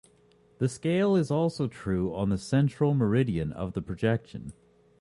The 0.57 0.67
scale 0.67 1.15
is 1.15 1.29
also 1.29 1.67
true 1.67 2.15
on 2.15 2.29
the 2.29 2.37
central 2.39 2.95
meridian 2.95 3.51
of 3.51 3.73
the 3.73 3.83
projection. 3.83 4.51